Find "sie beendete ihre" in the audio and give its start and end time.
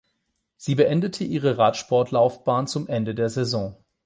0.57-1.59